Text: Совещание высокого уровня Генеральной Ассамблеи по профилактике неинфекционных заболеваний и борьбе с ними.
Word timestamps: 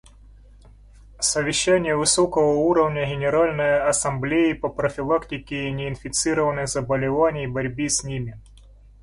Совещание 1.19 1.95
высокого 1.95 2.55
уровня 2.55 3.05
Генеральной 3.05 3.81
Ассамблеи 3.87 4.53
по 4.53 4.67
профилактике 4.67 5.69
неинфекционных 5.69 6.69
заболеваний 6.69 7.43
и 7.43 7.47
борьбе 7.47 7.87
с 7.87 8.03
ними. 8.03 8.41